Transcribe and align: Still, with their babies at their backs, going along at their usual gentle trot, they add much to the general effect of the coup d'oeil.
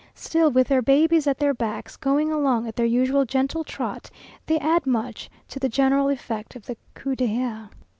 Still, 0.15 0.49
with 0.49 0.67
their 0.69 0.81
babies 0.81 1.27
at 1.27 1.37
their 1.37 1.53
backs, 1.53 1.95
going 1.95 2.31
along 2.31 2.65
at 2.67 2.75
their 2.75 2.87
usual 2.87 3.23
gentle 3.23 3.63
trot, 3.63 4.09
they 4.47 4.57
add 4.57 4.87
much 4.87 5.29
to 5.49 5.59
the 5.59 5.69
general 5.69 6.09
effect 6.09 6.55
of 6.55 6.65
the 6.65 6.75
coup 6.95 7.15
d'oeil. 7.15 7.69